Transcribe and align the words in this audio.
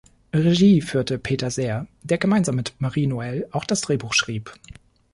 Regie 0.33 0.81
führte 0.81 1.19
Peter 1.19 1.51
Sehr, 1.51 1.85
der 2.01 2.17
gemeinsam 2.17 2.55
mit 2.55 2.73
Marie 2.79 3.05
Noelle 3.05 3.47
auch 3.51 3.65
das 3.65 3.81
Drehbuch 3.81 4.15
schrieb. 4.15 4.51